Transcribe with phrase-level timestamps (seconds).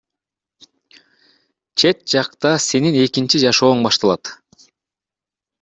[1.83, 4.37] Чет жакта сенин экинчи жашооң башталат.